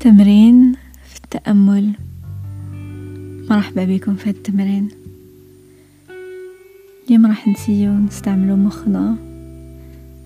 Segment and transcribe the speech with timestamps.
[0.00, 0.74] تمرين
[1.04, 1.92] في التأمل.
[3.50, 4.88] مرحبا بكم في التمرين.
[7.06, 9.16] اليوم راح نسيو نستعملو مخنا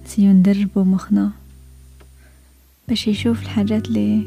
[0.06, 1.30] نسيو ندربو مخنا
[2.88, 4.22] باش يشوف الحاجات اللي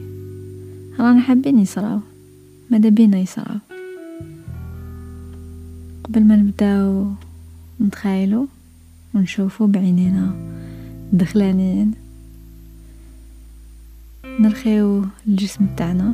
[1.00, 2.00] رانا حابين يصراو
[2.72, 3.58] ماذا بينا يصراو.
[6.04, 7.12] قبل ما نبداو
[7.82, 8.48] نتخيلو
[9.14, 10.36] ونشوفو بعينينا
[11.14, 12.07] دخلانين.
[14.40, 16.14] نرخيو الجسم تاعنا.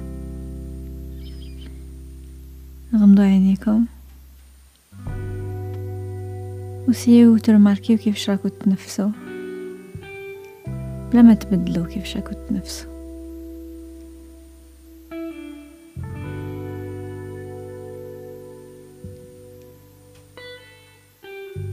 [2.95, 3.85] غمضو عينيكم.
[6.87, 9.09] وسيو ترماركيو كيفاش راكو تنفسو.
[11.11, 12.87] بلا ما تبدلو كيفاش راكو تنفسو.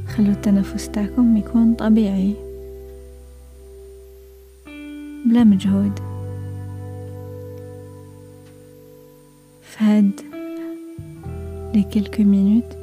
[0.09, 2.34] خلو التنفس تاعكم يكون طبيعي.
[5.26, 6.10] بلا مجهود.
[9.71, 10.21] فهاد
[11.74, 12.76] les quelques minutes.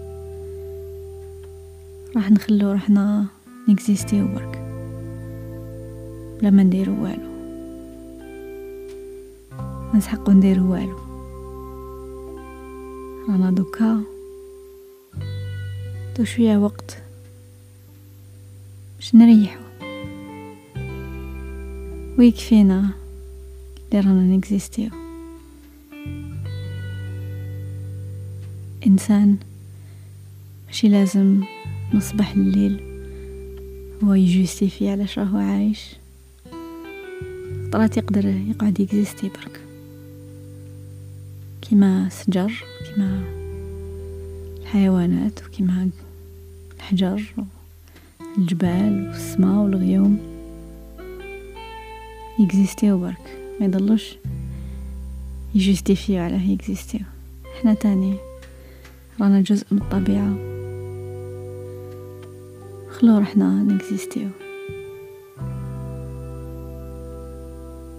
[2.16, 3.26] راح نخلو روحنا
[3.70, 4.62] نكزيستيو برك
[6.42, 7.28] بلا ما نديرو والو.
[9.94, 10.98] نسحقو نديرو والو.
[13.30, 14.02] رانا دوكا.
[16.16, 16.98] تو شوية وقت.
[18.96, 19.62] باش نريحو.
[22.18, 22.90] ويكفينا
[23.92, 25.07] اللي رانا نكزيستيو.
[28.86, 29.38] إنسان.
[30.68, 31.44] ماشي لازم
[31.94, 32.80] من الصباح لليل
[34.04, 35.96] هو يجوستيفي علاش راهو عايش.
[37.68, 39.62] خطرات يقدر يقعد يكزيستي برك.
[41.62, 43.24] كيما الشجر كيما
[44.62, 45.90] الحيوانات وكيما
[46.76, 47.24] الحجر
[48.38, 50.20] الجبال والسماء والغيوم.
[52.40, 53.40] يكزيستيو برك.
[53.60, 54.16] ما يضلوش
[55.56, 57.02] يجوستيفيو علاه يكزيستيو.
[57.58, 58.27] إحنا تاني.
[59.22, 60.34] رانا جزء من الطبيعة.
[62.90, 64.30] خلو روحنا نكزيستيو.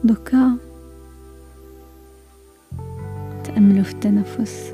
[0.05, 0.57] دوكا.
[3.45, 4.73] تأملوا في التنفس.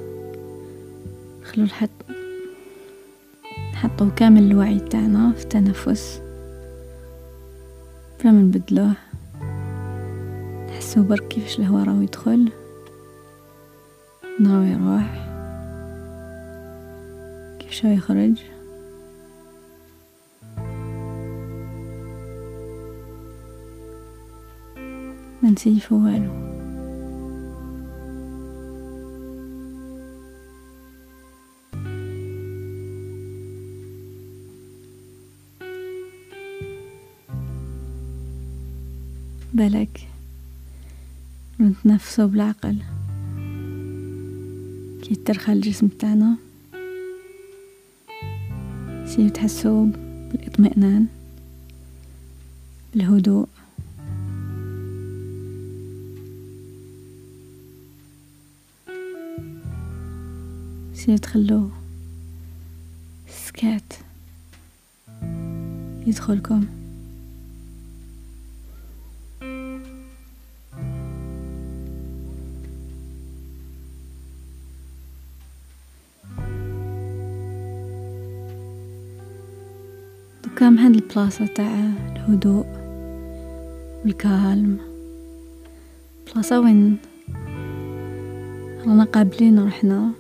[1.45, 1.91] خلو الحط
[3.73, 6.21] نحطو كامل الوعي تاعنا في التنفس.
[8.21, 8.93] بلا ما نبدلوه.
[10.69, 12.53] نحسو برك كيفاش الهوا راهو يدخل.
[14.41, 15.34] راهو يروح
[17.75, 18.35] شو يخرج؟
[25.43, 26.31] ما نسيفو والو
[39.55, 40.09] بالك
[41.61, 42.77] نتنفسو بالعقل.
[45.03, 46.44] كي ترخى الجسم تاعنا.
[49.17, 49.87] سيو تحسوا
[50.33, 51.07] بالاطمئنان
[52.93, 53.49] بالهدوء.
[60.95, 61.71] سيو تخلو
[63.29, 63.93] السكات
[66.07, 66.84] يدخلكم.
[80.59, 82.67] كام هاد البلاصة تاع الهدوء
[84.05, 84.79] والكالم؟
[86.27, 86.97] بلاصة وين؟
[88.87, 90.11] رانا قابلين روحنا.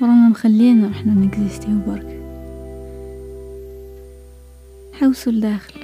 [0.00, 2.20] ورانا مخلين روحنا نكزيستيو برك.
[4.92, 5.80] حوسوا لداخل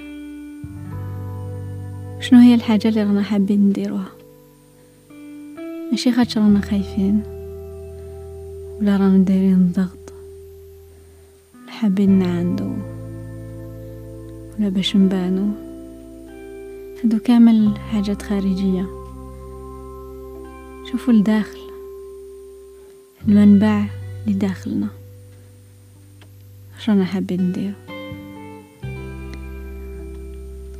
[2.20, 4.12] شنو هي الحاجة اللي رانا حابين نديروها؟
[5.90, 7.22] ماشي خاطر رانا خايفين.
[8.80, 10.03] ولا رانا دايرين الضغط
[11.80, 12.72] حابين نعاندو
[14.58, 15.48] ولا باش نبانو.
[17.04, 18.86] هادو كامل حاجات خارجية.
[20.90, 21.58] شوفوا الداخل
[23.28, 23.86] المنبع
[24.26, 24.88] لداخلنا.
[26.88, 27.74] رانا حابين نديرو؟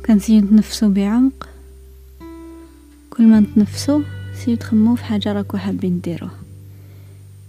[0.05, 1.49] كنسيو نتنفسو بعمق.
[3.09, 4.01] كل ما نتنفسو
[4.33, 6.39] سيو تخمو في حاجة راكو حابين ديروها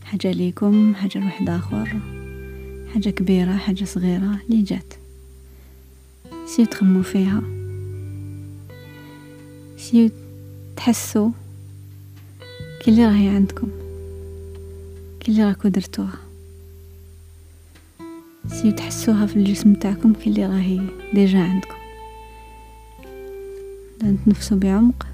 [0.05, 2.16] حاجة ليكم حاجة لواحد آخر.
[2.97, 4.95] حاجة كبيرة حاجة صغيرة لي جات.
[6.47, 7.43] سيو تخمو فيها.
[9.77, 10.11] سيو
[10.77, 11.31] تحسو
[12.89, 13.69] اللي راهي عندكم
[15.29, 16.19] اللي راكو درتوها.
[18.49, 20.81] سيو تحسوها في الجسم تاعكم اللي راهي
[21.15, 21.79] ديجا عندكم.
[24.03, 25.07] نتنفسو بعمق.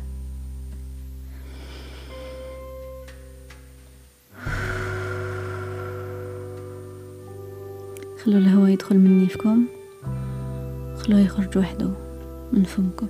[8.24, 9.64] خلوا الهواء يدخل من نيفكم
[10.98, 11.90] خلوه يخرج وحده
[12.52, 13.06] من فمكم.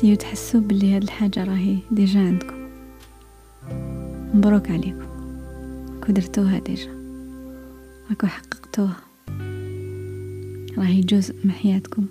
[0.00, 2.68] سيو تحسوا بلي هاد الحاجة راهي déjà عندكم.
[4.34, 5.06] مبروك عليكم.
[6.02, 6.90] قدرتوها déjà.
[8.10, 8.96] راكو حققتوها.
[10.78, 12.06] راهي جزء من حياتكم.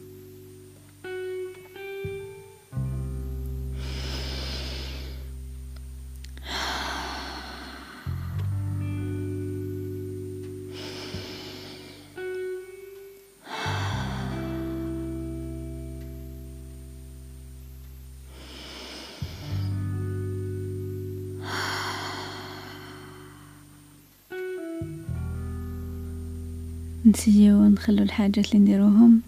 [27.08, 29.22] نسيو نخلو الحاجات اللي نديروهم.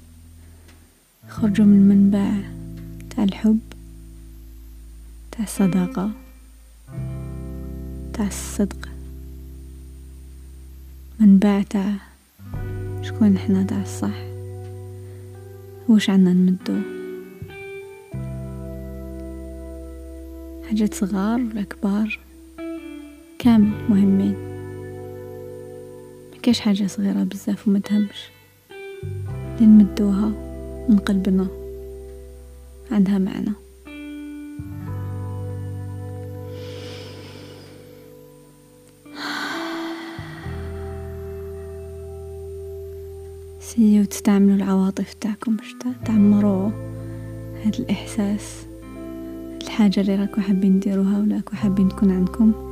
[1.27, 2.31] يخرجوا من منبع
[3.09, 3.59] تاع الحب
[5.31, 6.11] تاع الصداقة
[8.13, 8.89] تاع الصدق.
[11.19, 11.95] منبع تاع
[13.01, 14.19] شكون إحنا تاع الصح.
[15.87, 16.79] واش عنا نمدو؟
[20.69, 22.19] حاجات صغار ولا كبار؟
[23.39, 24.48] كامل مهمين.
[26.43, 28.29] كاش حاجة صغيرة بزاف وما تهمش.
[29.61, 30.31] لنمدوها
[30.89, 31.47] من قلبنا
[32.91, 33.51] عندها معنى.
[43.59, 45.75] سيو تستعملوا العواطف تاعكم باش
[46.05, 46.69] تعمروا
[47.65, 48.65] هاد الإحساس.
[49.61, 52.68] الحاجة اللي راكو حابين ديروها ولا راكو حابين تكون عندكم.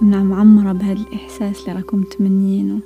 [0.00, 2.80] كنا معمرة بهذا الإحساس اللي راكم تمنيينه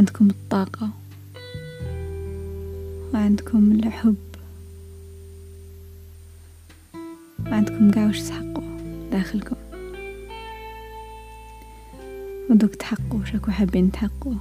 [0.00, 0.90] عندكم الطاقة.
[3.14, 4.16] وعندكم الحب.
[7.46, 8.78] وعندكم قاع وش تحقوا
[9.12, 9.56] داخلكم.
[12.50, 14.34] ودوك تحقوا شاكو حابين تحقوا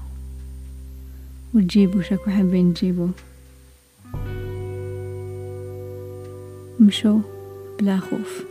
[1.54, 3.10] وتجيبوا شاكو حابين تجيبوا.
[6.80, 7.20] مشوا
[7.80, 8.44] بلا خوف.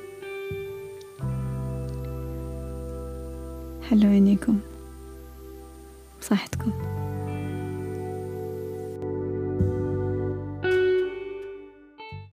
[3.82, 4.58] حلو عينيكم
[6.22, 6.97] صحتكم.